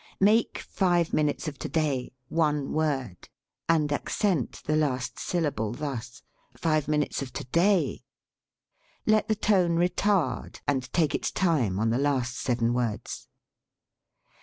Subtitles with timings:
[0.19, 3.29] Make "five minutes of to day" one word,
[3.69, 6.23] and accent the last syllable, thus:
[6.57, 8.01] five min utes of to day.
[9.05, 13.27] Let the tone retard and take its time on the last seven words.